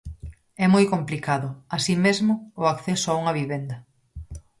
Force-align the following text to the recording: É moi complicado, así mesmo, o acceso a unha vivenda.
É 0.63 0.65
moi 0.73 0.85
complicado, 0.93 1.47
así 1.75 1.93
mesmo, 2.05 2.33
o 2.61 2.63
acceso 2.73 3.07
a 3.09 3.17
unha 3.21 3.35
vivenda. 3.39 3.77